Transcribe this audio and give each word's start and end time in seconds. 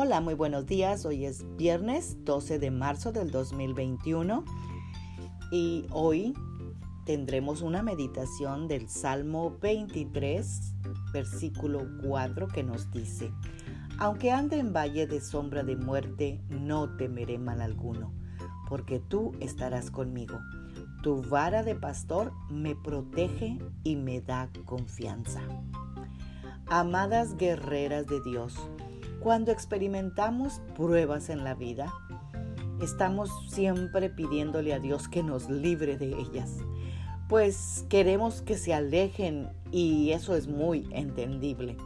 Hola, 0.00 0.20
muy 0.20 0.34
buenos 0.34 0.64
días. 0.64 1.04
Hoy 1.04 1.24
es 1.24 1.44
viernes 1.56 2.24
12 2.24 2.60
de 2.60 2.70
marzo 2.70 3.10
del 3.10 3.32
2021 3.32 4.44
y 5.50 5.86
hoy 5.90 6.34
tendremos 7.04 7.62
una 7.62 7.82
meditación 7.82 8.68
del 8.68 8.88
Salmo 8.88 9.58
23, 9.60 10.76
versículo 11.12 11.84
4 12.06 12.46
que 12.46 12.62
nos 12.62 12.92
dice, 12.92 13.32
Aunque 13.98 14.30
ande 14.30 14.60
en 14.60 14.72
valle 14.72 15.08
de 15.08 15.20
sombra 15.20 15.64
de 15.64 15.74
muerte, 15.74 16.40
no 16.48 16.94
temeré 16.96 17.36
mal 17.38 17.60
alguno, 17.60 18.12
porque 18.68 19.00
tú 19.00 19.32
estarás 19.40 19.90
conmigo. 19.90 20.38
Tu 21.02 21.22
vara 21.22 21.64
de 21.64 21.74
pastor 21.74 22.32
me 22.50 22.76
protege 22.76 23.58
y 23.82 23.96
me 23.96 24.20
da 24.20 24.48
confianza. 24.64 25.40
Amadas 26.68 27.36
guerreras 27.36 28.06
de 28.06 28.20
Dios, 28.22 28.54
cuando 29.20 29.50
experimentamos 29.50 30.60
pruebas 30.76 31.28
en 31.28 31.44
la 31.44 31.54
vida, 31.54 31.92
estamos 32.80 33.30
siempre 33.50 34.10
pidiéndole 34.10 34.72
a 34.72 34.78
Dios 34.78 35.08
que 35.08 35.22
nos 35.22 35.50
libre 35.50 35.98
de 35.98 36.14
ellas, 36.18 36.58
pues 37.28 37.84
queremos 37.88 38.42
que 38.42 38.56
se 38.56 38.72
alejen 38.72 39.48
y 39.70 40.10
eso 40.12 40.36
es 40.36 40.48
muy 40.48 40.88
entendible. 40.92 41.76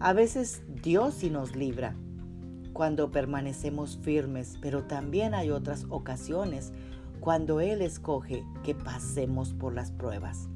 A 0.00 0.12
veces 0.12 0.62
Dios 0.82 1.14
sí 1.14 1.30
nos 1.30 1.54
libra 1.54 1.94
cuando 2.72 3.10
permanecemos 3.10 3.98
firmes, 4.02 4.58
pero 4.60 4.84
también 4.84 5.32
hay 5.34 5.50
otras 5.50 5.86
ocasiones 5.88 6.72
cuando 7.20 7.60
Él 7.60 7.80
escoge 7.80 8.44
que 8.64 8.74
pasemos 8.74 9.54
por 9.54 9.74
las 9.74 9.92
pruebas. 9.92 10.48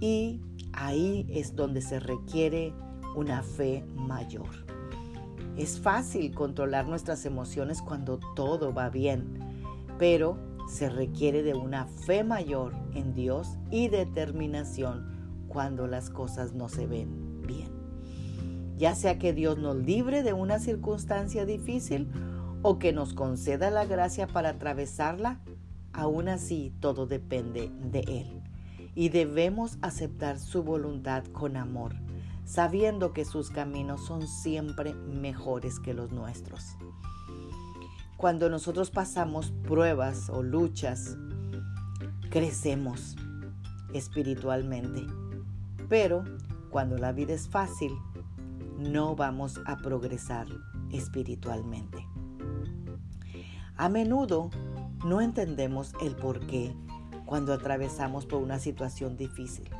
Y 0.00 0.40
ahí 0.72 1.26
es 1.30 1.54
donde 1.54 1.80
se 1.80 2.00
requiere 2.00 2.74
una 3.16 3.42
fe 3.42 3.84
mayor. 3.94 4.69
Es 5.60 5.78
fácil 5.78 6.32
controlar 6.32 6.88
nuestras 6.88 7.26
emociones 7.26 7.82
cuando 7.82 8.18
todo 8.34 8.72
va 8.72 8.88
bien, 8.88 9.38
pero 9.98 10.38
se 10.66 10.88
requiere 10.88 11.42
de 11.42 11.52
una 11.52 11.84
fe 11.84 12.24
mayor 12.24 12.72
en 12.94 13.12
Dios 13.12 13.58
y 13.70 13.88
determinación 13.88 15.44
cuando 15.48 15.86
las 15.86 16.08
cosas 16.08 16.54
no 16.54 16.70
se 16.70 16.86
ven 16.86 17.42
bien. 17.42 17.68
Ya 18.78 18.94
sea 18.94 19.18
que 19.18 19.34
Dios 19.34 19.58
nos 19.58 19.76
libre 19.76 20.22
de 20.22 20.32
una 20.32 20.60
circunstancia 20.60 21.44
difícil 21.44 22.10
o 22.62 22.78
que 22.78 22.94
nos 22.94 23.12
conceda 23.12 23.70
la 23.70 23.84
gracia 23.84 24.26
para 24.28 24.48
atravesarla, 24.48 25.42
aún 25.92 26.30
así 26.30 26.72
todo 26.80 27.06
depende 27.06 27.70
de 27.82 28.00
Él. 28.08 28.42
Y 28.94 29.10
debemos 29.10 29.76
aceptar 29.82 30.38
su 30.38 30.62
voluntad 30.62 31.22
con 31.34 31.58
amor 31.58 31.96
sabiendo 32.50 33.12
que 33.12 33.24
sus 33.24 33.48
caminos 33.48 34.04
son 34.04 34.26
siempre 34.26 34.92
mejores 34.92 35.78
que 35.78 35.94
los 35.94 36.10
nuestros. 36.10 36.76
Cuando 38.16 38.50
nosotros 38.50 38.90
pasamos 38.90 39.52
pruebas 39.62 40.28
o 40.28 40.42
luchas, 40.42 41.16
crecemos 42.28 43.14
espiritualmente. 43.94 45.06
Pero 45.88 46.24
cuando 46.70 46.98
la 46.98 47.12
vida 47.12 47.34
es 47.34 47.48
fácil, 47.48 47.92
no 48.76 49.14
vamos 49.14 49.60
a 49.64 49.76
progresar 49.76 50.48
espiritualmente. 50.90 52.04
A 53.76 53.88
menudo 53.88 54.50
no 55.04 55.20
entendemos 55.20 55.94
el 56.02 56.16
por 56.16 56.44
qué 56.48 56.74
cuando 57.26 57.52
atravesamos 57.52 58.26
por 58.26 58.42
una 58.42 58.58
situación 58.58 59.16
difícil 59.16 59.70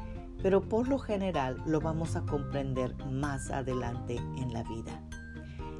pero 0.42 0.62
por 0.62 0.88
lo 0.88 0.98
general 0.98 1.62
lo 1.66 1.80
vamos 1.80 2.16
a 2.16 2.22
comprender 2.22 2.94
más 3.06 3.50
adelante 3.50 4.16
en 4.16 4.52
la 4.52 4.62
vida. 4.64 5.02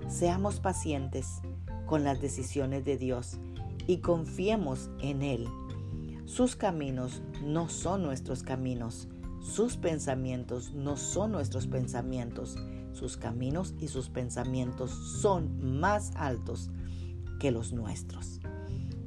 Seamos 0.08 0.60
pacientes 0.60 1.40
con 1.86 2.04
las 2.04 2.20
decisiones 2.20 2.84
de 2.84 2.98
Dios 2.98 3.38
y 3.86 3.98
confiemos 3.98 4.90
en 5.00 5.22
Él. 5.22 5.48
Sus 6.26 6.56
caminos 6.56 7.22
no 7.42 7.68
son 7.68 8.02
nuestros 8.02 8.42
caminos, 8.42 9.08
sus 9.40 9.76
pensamientos 9.76 10.72
no 10.74 10.96
son 10.96 11.32
nuestros 11.32 11.66
pensamientos, 11.66 12.56
sus 12.92 13.16
caminos 13.16 13.74
y 13.80 13.88
sus 13.88 14.10
pensamientos 14.10 14.90
son 14.90 15.80
más 15.80 16.12
altos 16.16 16.70
que 17.38 17.50
los 17.50 17.72
nuestros. 17.72 18.40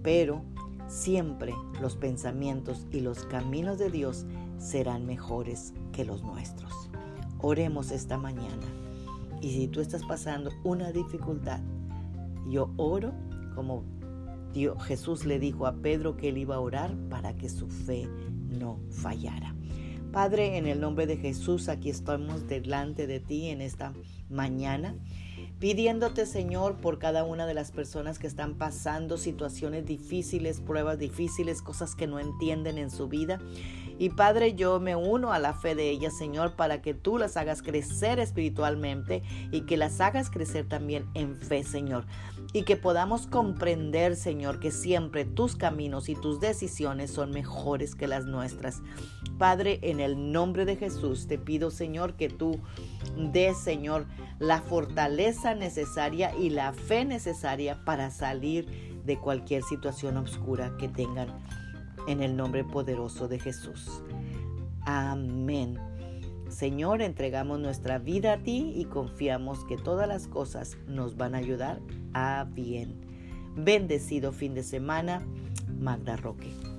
Pero 0.02 0.44
siempre 0.88 1.54
los 1.82 1.96
pensamientos 1.96 2.88
y 2.92 3.02
los 3.02 3.26
caminos 3.26 3.78
de 3.78 3.90
Dios 3.90 4.26
serán 4.64 5.06
mejores 5.06 5.74
que 5.92 6.06
los 6.06 6.24
nuestros. 6.24 6.90
Oremos 7.40 7.92
esta 7.92 8.18
mañana. 8.18 8.66
Y 9.42 9.52
si 9.52 9.68
tú 9.68 9.82
estás 9.82 10.04
pasando 10.06 10.52
una 10.64 10.92
dificultad, 10.92 11.60
yo 12.50 12.72
oro 12.78 13.14
como 13.56 13.84
Dios, 14.54 14.82
Jesús 14.84 15.26
le 15.26 15.40
dijo 15.40 15.68
a 15.68 15.74
Pedro 15.76 16.16
que 16.16 16.30
él 16.30 16.38
iba 16.38 16.56
a 16.56 16.60
orar 16.60 16.96
para 17.10 17.36
que 17.36 17.50
su 17.50 17.68
fe 17.68 18.08
no 18.58 18.80
fallara. 18.90 19.54
Padre, 20.12 20.58
en 20.58 20.68
el 20.68 20.80
nombre 20.80 21.08
de 21.08 21.18
Jesús, 21.18 21.68
aquí 21.68 21.90
estamos 21.90 22.48
delante 22.48 23.08
de 23.08 23.20
ti 23.20 23.50
en 23.50 23.62
esta 23.62 23.94
mañana 24.30 24.96
pidiéndote 25.64 26.26
Señor 26.26 26.76
por 26.82 27.00
cada 27.00 27.24
una 27.24 27.46
de 27.46 27.54
las 27.54 27.72
personas 27.72 28.20
que 28.20 28.28
están 28.28 28.56
pasando 28.56 29.16
situaciones 29.16 29.86
difíciles, 29.86 30.60
pruebas 30.60 31.00
difíciles, 31.00 31.62
cosas 31.62 31.96
que 31.96 32.06
no 32.06 32.20
entienden 32.20 32.78
en 32.78 32.92
su 32.92 33.08
vida. 33.08 33.40
Y 34.00 34.10
Padre, 34.10 34.56
yo 34.56 34.80
me 34.80 34.96
uno 34.96 35.34
a 35.34 35.40
la 35.40 35.54
fe 35.54 35.76
de 35.76 35.90
ellas, 35.90 36.18
Señor, 36.18 36.56
para 36.56 36.82
que 36.82 36.94
tú 36.94 37.18
las 37.18 37.38
hagas 37.38 37.62
crecer 37.62 38.20
espiritualmente 38.20 39.24
y 39.52 39.62
que 39.62 39.78
las 39.78 40.02
hagas 40.02 40.30
crecer 40.30 40.68
también 40.68 41.06
en 41.14 41.36
fe, 41.36 41.64
Señor. 41.64 42.06
Y 42.54 42.64
que 42.64 42.76
podamos 42.76 43.28
comprender, 43.28 44.16
Señor, 44.16 44.60
que 44.60 44.72
siempre 44.72 45.26
tus 45.26 45.56
caminos 45.56 46.10
y 46.10 46.16
tus 46.16 46.40
decisiones 46.40 47.12
son 47.12 47.32
mejores 47.32 47.96
que 47.96 48.08
las 48.08 48.26
nuestras. 48.26 48.82
Padre, 49.38 49.80
en 49.84 50.00
el 50.00 50.32
nombre 50.32 50.66
de 50.66 50.76
Jesús, 50.76 51.28
te 51.28 51.38
pido, 51.38 51.72
Señor, 51.72 52.16
que 52.16 52.30
tú 52.30 52.60
des, 53.18 53.58
Señor, 53.58 54.06
la 54.40 54.62
fortaleza 54.62 55.56
necesaria 55.56 56.36
y 56.36 56.50
la 56.50 56.74
fe 56.74 57.06
necesaria 57.06 57.84
para 57.86 58.12
salir 58.12 59.02
de 59.06 59.18
cualquier 59.18 59.64
situación 59.64 60.18
oscura 60.18 60.76
que 60.80 60.88
tengan 60.88 61.28
en 62.08 62.22
el 62.22 62.36
nombre 62.36 62.64
poderoso 62.64 63.28
de 63.28 63.40
Jesús. 63.40 64.04
Amén. 64.82 65.78
Señor, 66.50 67.02
entregamos 67.02 67.60
nuestra 67.60 67.98
vida 67.98 68.34
a 68.34 68.38
ti 68.38 68.74
y 68.76 68.86
confiamos 68.86 69.66
que 69.66 69.78
todas 69.78 70.08
las 70.08 70.28
cosas 70.28 70.78
nos 70.88 71.18
van 71.18 71.36
a 71.36 71.40
ayudar 71.40 71.82
a 72.14 72.46
bien. 72.50 73.02
Bendecido 73.56 74.32
fin 74.32 74.54
de 74.54 74.64
semana, 74.64 75.26
Magda 75.80 76.16
Roque. 76.16 76.73